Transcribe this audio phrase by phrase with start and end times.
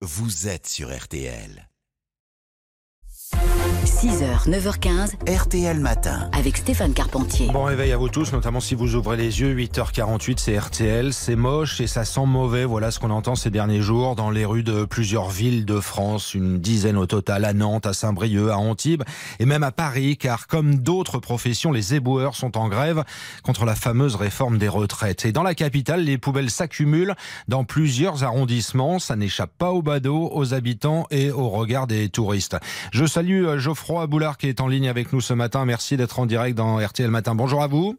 [0.00, 1.67] vous êtes sur RTL.
[3.88, 6.28] 6h, 9h15, RTL Matin.
[6.32, 7.48] avec Stéphane Carpentier.
[7.50, 11.36] Bon réveil à vous tous, notamment si vous ouvrez les yeux, 8h48, c'est RTL, c'est
[11.36, 14.62] moche et ça sent mauvais, voilà ce qu'on entend ces derniers jours dans les rues
[14.62, 19.04] de plusieurs villes de France, une dizaine au total à Nantes, à Saint-Brieuc, à Antibes
[19.40, 23.04] et même à Paris, car comme d'autres professions, les éboueurs sont en grève
[23.42, 25.24] contre la fameuse réforme des retraites.
[25.24, 27.16] Et dans la capitale, les poubelles s'accumulent
[27.48, 32.58] dans plusieurs arrondissements, ça n'échappe pas aux badauds, aux habitants et au regard des touristes.
[32.92, 36.18] Je salue euh, Geoffroy Boulard qui est en ligne avec nous ce matin, merci d'être
[36.18, 37.36] en direct dans RTL Matin.
[37.36, 37.96] Bonjour à vous.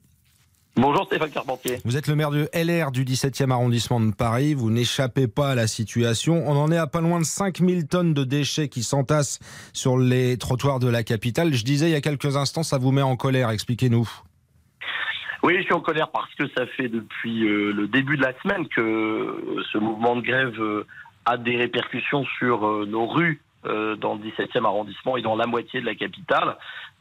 [0.75, 1.77] Bonjour Stéphane Carpentier.
[1.85, 4.53] Vous êtes le maire de LR du 17e arrondissement de Paris.
[4.53, 6.43] Vous n'échappez pas à la situation.
[6.45, 9.39] On en est à pas loin de 5000 tonnes de déchets qui s'entassent
[9.71, 11.53] sur les trottoirs de la capitale.
[11.53, 13.49] Je disais il y a quelques instants, ça vous met en colère.
[13.49, 14.07] Expliquez-nous.
[15.43, 18.37] Oui, je suis en colère parce que ça fait depuis euh, le début de la
[18.41, 20.85] semaine que euh, ce mouvement de grève euh,
[21.25, 25.81] a des répercussions sur nos rues euh, dans le 17e arrondissement et dans la moitié
[25.81, 26.57] de la capitale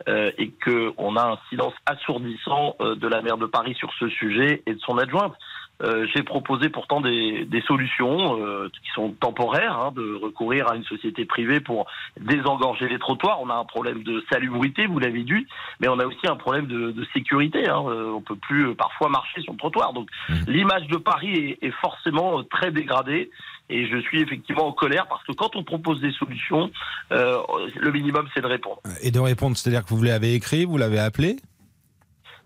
[0.09, 3.92] euh, et que on a un silence assourdissant euh, de la maire de Paris sur
[3.98, 5.34] ce sujet et de son adjointe.
[5.83, 10.75] Euh, J'ai proposé pourtant des, des solutions euh, qui sont temporaires, hein, de recourir à
[10.75, 11.86] une société privée pour
[12.20, 13.41] désengorger les trottoirs.
[13.41, 15.47] On a un problème de salubrité, vous l'avez dit,
[15.81, 17.69] mais on a aussi un problème de, de sécurité.
[17.69, 17.84] Hein.
[17.86, 19.92] Euh, on peut plus euh, parfois marcher sur le trottoir.
[19.92, 20.09] Donc
[20.48, 23.31] l'image de Paris est, est forcément euh, très dégradée.
[23.70, 26.70] Et je suis effectivement en colère parce que quand on propose des solutions,
[27.12, 27.38] euh,
[27.77, 28.80] le minimum c'est de répondre.
[29.02, 31.36] Et de répondre, c'est-à-dire que vous l'avez écrit, vous l'avez appelé?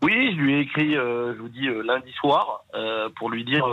[0.03, 3.45] Oui, je lui ai écrit, euh, je vous dis, euh, lundi soir, euh, pour lui
[3.45, 3.65] dire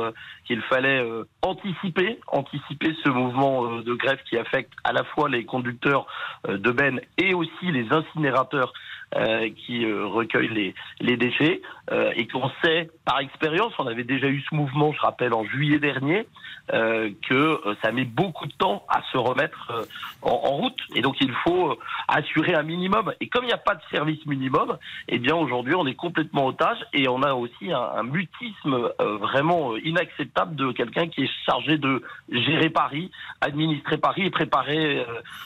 [0.46, 1.04] qu'il fallait
[1.42, 6.06] anticiper, anticiper ce mouvement de grève qui affecte à la fois les conducteurs
[6.48, 8.74] de bennes et aussi les incinérateurs
[9.16, 14.04] euh, qui euh, recueillent les, les déchets, euh, et qu'on sait par expérience, on avait
[14.04, 16.28] déjà eu ce mouvement, je rappelle, en juillet dernier,
[16.72, 19.88] euh, que ça met beaucoup de temps à se remettre
[20.22, 23.12] en, en route, et donc il faut assurer un minimum.
[23.20, 26.46] Et comme il n'y a pas de service minimum, eh bien aujourd'hui on est complètement
[26.46, 31.78] otage et on a aussi un, un mutisme vraiment inacceptable de quelqu'un qui est chargé
[31.80, 33.10] de gérer Paris,
[33.42, 35.04] administrer Paris et préparer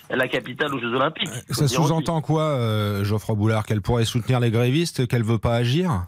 [0.10, 1.30] la capitale aux Jeux Olympiques.
[1.50, 2.58] Ça sous-entend quoi,
[3.04, 3.53] Geoffroy Boulard?
[3.62, 6.08] Qu'elle pourrait soutenir les grévistes, qu'elle veut pas agir?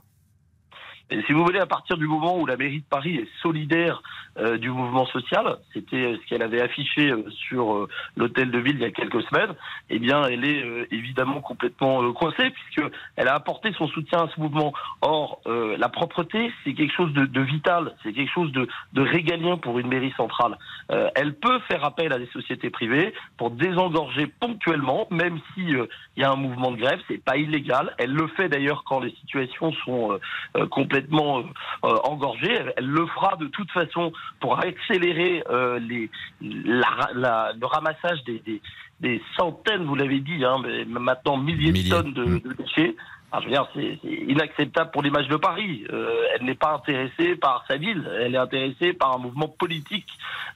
[1.12, 4.02] Si vous voulez, à partir du moment où la mairie de Paris est solidaire
[4.40, 8.78] euh, du mouvement social, c'était euh, ce qu'elle avait affiché euh, sur l'hôtel de ville
[8.78, 9.54] il y a quelques semaines,
[9.92, 14.40] eh bien, elle est évidemment complètement coincée puisque elle a apporté son soutien à ce
[14.40, 14.74] mouvement.
[15.02, 19.88] Or, la propreté, c'est quelque chose de, vital, c'est quelque chose de, régalien pour une
[19.88, 20.58] mairie centrale.
[20.90, 25.88] Elle peut faire appel à des sociétés privées pour désengorger ponctuellement, même si il
[26.18, 27.94] y a un mouvement de grève, c'est pas illégal.
[27.98, 30.20] Elle le fait d'ailleurs quand les situations sont
[30.56, 31.40] euh, complètement
[31.84, 32.52] euh, engorgée.
[32.52, 36.10] Elle, elle le fera de toute façon pour accélérer euh, les,
[36.42, 38.62] la, la- le ramassage des, des,
[39.02, 41.90] des centaines, vous l'avez dit, hein, mais maintenant milliers, Milliers.
[41.90, 42.40] de tonnes de, Mm.
[42.42, 42.96] de déchets.
[43.36, 45.84] Alors, je veux dire, c'est inacceptable pour l'image de Paris.
[45.92, 50.08] Euh, elle n'est pas intéressée par sa ville, elle est intéressée par un mouvement politique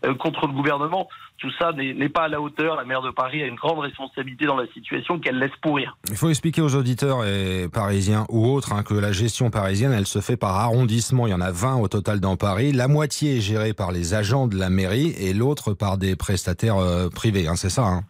[0.06, 1.10] euh, contre le gouvernement.
[1.40, 2.78] Tout ça n'est pas à la hauteur.
[2.78, 5.98] La maire de Paris a une grande responsabilité dans la situation qu'elle laisse pourrir.
[6.10, 10.08] Il faut expliquer aux auditeurs et parisiens ou autres hein, que la gestion parisienne, elle
[10.08, 11.28] se fait par arrondissement.
[11.28, 12.72] Il y en a 20 au total dans Paris.
[12.72, 16.78] La moitié est gérée par les agents de la mairie et l'autre par des prestataires
[16.78, 17.48] euh, privés.
[17.48, 18.04] hein, c'est ça hein?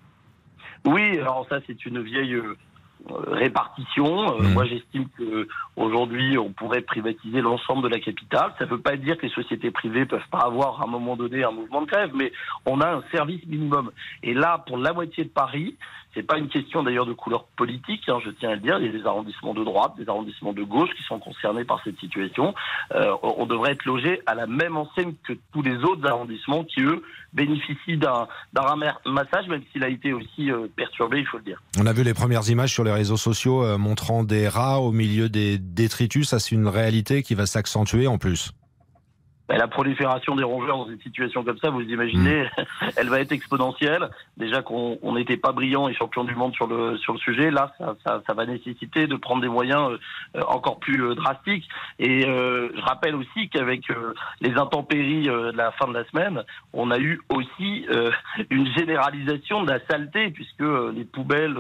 [0.86, 2.36] Oui, alors ça c'est une vieille
[3.08, 4.34] répartition.
[4.34, 4.54] Euh, Mhm.
[4.54, 8.54] Moi j'estime que aujourd'hui on pourrait privatiser l'ensemble de la capitale.
[8.58, 11.16] Ça ne veut pas dire que les sociétés privées peuvent pas avoir à un moment
[11.16, 12.32] donné un mouvement de grève, mais
[12.66, 13.92] on a un service minimum.
[14.24, 15.76] Et là, pour la moitié de Paris,
[16.16, 18.78] c'est pas une question d'ailleurs de couleur politique, hein, je tiens à le dire.
[18.80, 21.81] Il y a des arrondissements de droite, des arrondissements de gauche qui sont concernés par
[21.84, 22.56] cette situation.
[22.96, 26.81] Euh, on devrait être logé à la même enseigne que tous les autres arrondissements qui
[26.81, 31.44] eux bénéficient d'un d'un ramassage, même s'il a été aussi euh, perturbé, il faut le
[31.44, 31.62] dire.
[31.80, 34.91] On a vu les premières images sur les réseaux sociaux euh, montrant des rats au
[34.91, 36.29] milieu des détritus.
[36.29, 38.51] Ça, c'est une réalité qui va s'accentuer en plus.
[39.50, 42.48] Ben, la prolifération des rongeurs dans une situation comme ça, vous imaginez,
[42.98, 44.08] elle va être exponentielle.
[44.38, 47.50] Déjà qu'on on n'était pas brillant et champion du monde sur le sur le sujet,
[47.50, 49.98] là, ça, ça, ça va nécessiter de prendre des moyens
[50.36, 51.68] euh, encore plus euh, drastiques.
[51.98, 56.44] Et euh, je rappelle aussi qu'avec euh, les intempéries de la fin de la semaine,
[56.74, 57.88] on a eu aussi
[58.52, 60.62] une généralisation de la saleté, puisque
[60.94, 61.57] les poubelles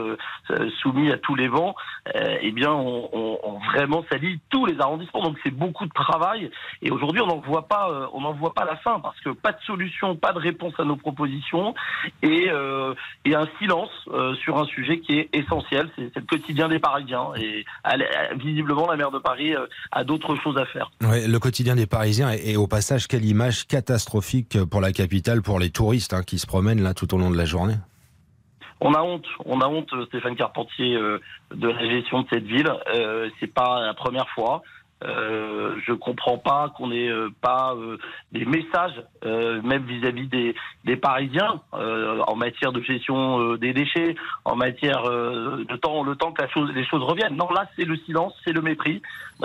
[0.81, 1.73] soumises à tous les vents,
[2.13, 5.23] eh bien, ont on, on vraiment sali tous les arrondissements.
[5.23, 6.51] Donc c'est beaucoup de travail.
[6.83, 9.19] Et aujourd'hui, on n'en voit pas pas, euh, on n'en voit pas la fin parce
[9.21, 11.73] que pas de solution, pas de réponse à nos propositions
[12.21, 12.93] et, euh,
[13.25, 15.89] et un silence euh, sur un sujet qui est essentiel.
[15.95, 17.65] C'est le quotidien des Parisiens et
[18.35, 19.53] visiblement la maire de Paris
[19.91, 20.91] a d'autres choses à faire.
[21.01, 25.59] Ouais, le quotidien des Parisiens et, au passage quelle image catastrophique pour la capitale, pour
[25.59, 27.75] les touristes hein, qui se promènent là tout au long de la journée.
[28.81, 32.71] On a honte, on a honte, Stéphane Carpentier, de la gestion de cette ville.
[33.39, 34.61] C'est pas la première fois.
[35.05, 37.97] Euh, je comprends pas qu'on ait euh, pas euh,
[38.33, 44.55] des messages, euh, même vis-à-vis des, des, Parisiens, en matière de gestion des déchets, en
[44.55, 47.35] matière de temps, le temps que la chose, les choses reviennent.
[47.35, 49.01] Non, là, c'est le silence, c'est le mépris.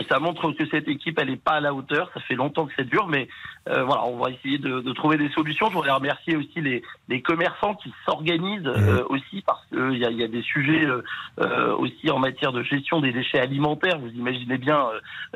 [0.09, 2.11] Ça montre que cette équipe, elle n'est pas à la hauteur.
[2.15, 3.29] Ça fait longtemps que c'est dur, mais
[3.67, 5.69] voilà, on va essayer de, de, trouver des solutions.
[5.69, 9.05] Je voudrais remercier aussi les, les commerçants qui s'organisent mmh.
[9.09, 10.87] aussi parce qu'il y a, y a des sujets
[11.79, 13.99] aussi en matière de gestion des déchets alimentaires.
[13.99, 14.89] Vous imaginez bien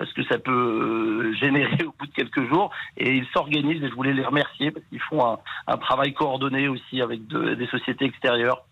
[0.08, 2.70] ce que ça peut euh, générer au bout de quelques jours.
[2.96, 7.00] Et ils s'organisent et je voulais les remercier parce qu'ils font un, travail coordonné aussi
[7.00, 8.64] avec des sociétés extérieures.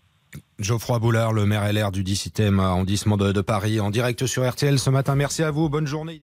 [0.59, 4.89] Geoffroy Boulard, le maire LR du 17e arrondissement de Paris, en direct sur RTL ce
[4.89, 5.15] matin.
[5.15, 6.21] Merci à vous, bonne journée.